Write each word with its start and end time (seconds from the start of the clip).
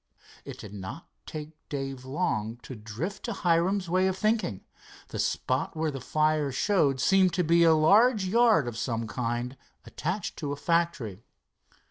It 0.45 0.57
did 0.57 0.73
not 0.73 1.09
take 1.27 1.51
Dave 1.69 2.05
long 2.05 2.57
to 2.63 2.73
drift 2.75 3.21
to 3.25 3.33
Hiram's 3.33 3.87
way 3.87 4.07
of 4.07 4.17
thinking. 4.17 4.61
The 5.09 5.19
spot 5.19 5.77
where 5.77 5.91
the 5.91 6.01
fire 6.01 6.51
showed 6.51 6.99
seemed 6.99 7.33
to 7.33 7.43
be 7.43 7.63
a 7.63 7.75
large 7.75 8.25
yard 8.25 8.67
of 8.67 8.79
some 8.79 9.05
kind, 9.05 9.55
attached 9.85 10.37
to 10.37 10.51
a 10.51 10.55
factory. 10.55 11.21